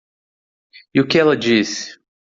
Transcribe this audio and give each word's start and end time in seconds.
E 0.95 0.99
o 0.99 1.07
que 1.07 1.19
ela 1.19 1.37
disse? 1.37 1.99